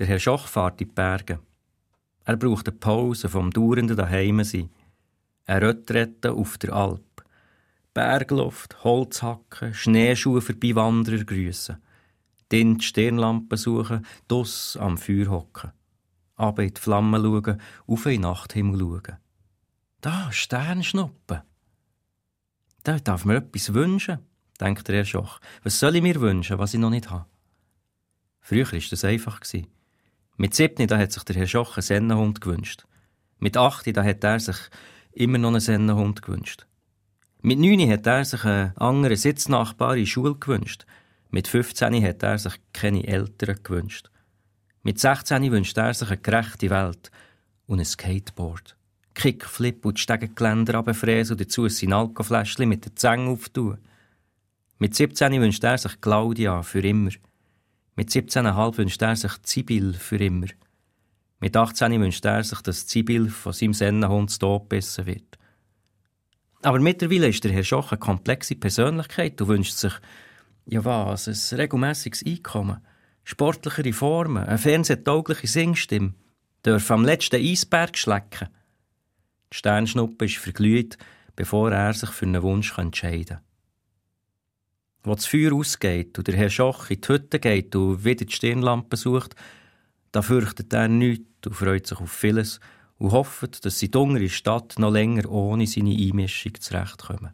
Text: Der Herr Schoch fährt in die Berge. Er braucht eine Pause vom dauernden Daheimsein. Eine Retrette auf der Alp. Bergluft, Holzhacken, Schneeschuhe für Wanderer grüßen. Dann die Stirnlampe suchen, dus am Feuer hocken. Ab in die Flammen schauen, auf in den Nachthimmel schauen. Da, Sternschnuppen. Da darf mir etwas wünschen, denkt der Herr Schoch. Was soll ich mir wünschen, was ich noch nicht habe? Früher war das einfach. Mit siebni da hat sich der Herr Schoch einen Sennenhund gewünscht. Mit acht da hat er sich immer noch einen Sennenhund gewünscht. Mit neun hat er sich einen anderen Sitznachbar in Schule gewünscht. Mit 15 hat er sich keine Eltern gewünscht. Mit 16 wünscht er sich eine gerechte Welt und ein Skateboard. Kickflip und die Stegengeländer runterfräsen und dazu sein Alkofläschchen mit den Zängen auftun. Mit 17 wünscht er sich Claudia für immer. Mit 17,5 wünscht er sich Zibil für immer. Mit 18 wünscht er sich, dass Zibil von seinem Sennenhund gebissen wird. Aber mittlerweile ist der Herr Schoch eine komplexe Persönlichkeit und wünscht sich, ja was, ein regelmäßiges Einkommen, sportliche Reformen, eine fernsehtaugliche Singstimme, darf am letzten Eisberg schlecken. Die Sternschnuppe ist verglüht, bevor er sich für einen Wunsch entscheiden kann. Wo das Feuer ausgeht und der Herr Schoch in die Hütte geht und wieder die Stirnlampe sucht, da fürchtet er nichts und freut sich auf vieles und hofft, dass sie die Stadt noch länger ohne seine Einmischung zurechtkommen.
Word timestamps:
Der 0.00 0.06
Herr 0.06 0.18
Schoch 0.18 0.46
fährt 0.46 0.80
in 0.80 0.88
die 0.88 0.94
Berge. 0.94 1.40
Er 2.24 2.38
braucht 2.38 2.66
eine 2.66 2.78
Pause 2.78 3.28
vom 3.28 3.50
dauernden 3.50 3.98
Daheimsein. 3.98 4.70
Eine 5.44 5.68
Retrette 5.68 6.32
auf 6.32 6.56
der 6.56 6.72
Alp. 6.72 7.22
Bergluft, 7.92 8.82
Holzhacken, 8.82 9.74
Schneeschuhe 9.74 10.40
für 10.40 10.54
Wanderer 10.74 11.22
grüßen. 11.22 11.76
Dann 12.48 12.78
die 12.78 12.84
Stirnlampe 12.84 13.58
suchen, 13.58 14.06
dus 14.26 14.78
am 14.78 14.96
Feuer 14.96 15.28
hocken. 15.28 15.72
Ab 16.36 16.60
in 16.60 16.72
die 16.72 16.80
Flammen 16.80 17.20
schauen, 17.20 17.60
auf 17.86 18.06
in 18.06 18.12
den 18.12 18.20
Nachthimmel 18.22 18.80
schauen. 18.80 19.18
Da, 20.00 20.32
Sternschnuppen. 20.32 21.42
Da 22.84 22.98
darf 23.00 23.26
mir 23.26 23.36
etwas 23.36 23.74
wünschen, 23.74 24.20
denkt 24.58 24.88
der 24.88 24.96
Herr 24.96 25.04
Schoch. 25.04 25.40
Was 25.62 25.78
soll 25.78 25.96
ich 25.96 26.02
mir 26.02 26.18
wünschen, 26.22 26.58
was 26.58 26.72
ich 26.72 26.80
noch 26.80 26.88
nicht 26.88 27.10
habe? 27.10 27.26
Früher 28.40 28.64
war 28.72 28.80
das 28.90 29.04
einfach. 29.04 29.40
Mit 30.40 30.54
siebni 30.54 30.86
da 30.86 30.96
hat 30.96 31.12
sich 31.12 31.22
der 31.24 31.36
Herr 31.36 31.46
Schoch 31.46 31.76
einen 31.76 31.82
Sennenhund 31.82 32.40
gewünscht. 32.40 32.86
Mit 33.40 33.58
acht 33.58 33.94
da 33.94 34.02
hat 34.02 34.24
er 34.24 34.40
sich 34.40 34.56
immer 35.12 35.36
noch 35.36 35.50
einen 35.50 35.60
Sennenhund 35.60 36.22
gewünscht. 36.22 36.66
Mit 37.42 37.58
neun 37.58 37.90
hat 37.90 38.06
er 38.06 38.24
sich 38.24 38.42
einen 38.46 38.74
anderen 38.78 39.18
Sitznachbar 39.18 39.98
in 39.98 40.06
Schule 40.06 40.36
gewünscht. 40.36 40.86
Mit 41.28 41.46
15 41.46 42.02
hat 42.02 42.22
er 42.22 42.38
sich 42.38 42.54
keine 42.72 43.06
Eltern 43.06 43.58
gewünscht. 43.62 44.10
Mit 44.82 44.98
16 44.98 45.52
wünscht 45.52 45.76
er 45.76 45.92
sich 45.92 46.08
eine 46.08 46.16
gerechte 46.16 46.70
Welt 46.70 47.10
und 47.66 47.80
ein 47.80 47.84
Skateboard. 47.84 48.78
Kickflip 49.12 49.84
und 49.84 49.98
die 49.98 50.00
Stegengeländer 50.00 50.76
runterfräsen 50.76 51.34
und 51.34 51.42
dazu 51.42 51.68
sein 51.68 51.92
Alkofläschchen 51.92 52.66
mit 52.66 52.86
den 52.86 52.96
Zängen 52.96 53.28
auftun. 53.28 53.76
Mit 54.78 54.94
17 54.94 55.38
wünscht 55.38 55.64
er 55.64 55.76
sich 55.76 56.00
Claudia 56.00 56.62
für 56.62 56.80
immer. 56.80 57.10
Mit 57.96 58.10
17,5 58.10 58.78
wünscht 58.78 59.02
er 59.02 59.16
sich 59.16 59.42
Zibil 59.42 59.94
für 59.94 60.16
immer. 60.16 60.46
Mit 61.40 61.56
18 61.56 62.00
wünscht 62.00 62.24
er 62.24 62.44
sich, 62.44 62.60
dass 62.60 62.86
Zibil 62.86 63.28
von 63.30 63.52
seinem 63.52 63.74
Sennenhund 63.74 64.38
gebissen 64.38 65.06
wird. 65.06 65.38
Aber 66.62 66.78
mittlerweile 66.78 67.28
ist 67.28 67.42
der 67.44 67.52
Herr 67.52 67.64
Schoch 67.64 67.92
eine 67.92 67.98
komplexe 67.98 68.54
Persönlichkeit 68.54 69.40
und 69.40 69.48
wünscht 69.48 69.74
sich, 69.74 69.94
ja 70.66 70.84
was, 70.84 71.28
ein 71.28 71.58
regelmäßiges 71.58 72.24
Einkommen, 72.24 72.84
sportliche 73.24 73.84
Reformen, 73.84 74.44
eine 74.44 74.58
fernsehtaugliche 74.58 75.46
Singstimme, 75.46 76.14
darf 76.62 76.90
am 76.90 77.04
letzten 77.04 77.40
Eisberg 77.40 77.96
schlecken. 77.96 78.48
Die 79.52 79.56
Sternschnuppe 79.56 80.26
ist 80.26 80.36
verglüht, 80.36 80.98
bevor 81.34 81.72
er 81.72 81.94
sich 81.94 82.10
für 82.10 82.26
einen 82.26 82.42
Wunsch 82.42 82.76
entscheiden 82.76 83.38
kann. 83.38 83.49
Wo 85.02 85.14
das 85.14 85.26
Feuer 85.26 85.52
ausgeht 85.54 86.18
und 86.18 86.28
der 86.28 86.36
Herr 86.36 86.50
Schoch 86.50 86.90
in 86.90 87.00
die 87.00 87.08
Hütte 87.08 87.38
geht 87.38 87.74
und 87.74 88.04
wieder 88.04 88.24
die 88.24 88.32
Stirnlampe 88.32 88.96
sucht, 88.96 89.34
da 90.12 90.22
fürchtet 90.22 90.72
er 90.72 90.88
nichts 90.88 91.46
und 91.46 91.54
freut 91.54 91.86
sich 91.86 91.98
auf 91.98 92.12
vieles 92.12 92.60
und 92.98 93.12
hofft, 93.12 93.64
dass 93.64 93.78
sie 93.78 93.90
die 93.90 94.28
Stadt 94.28 94.78
noch 94.78 94.92
länger 94.92 95.30
ohne 95.30 95.66
seine 95.66 95.96
Einmischung 95.96 96.52
zurechtkommen. 96.60 97.32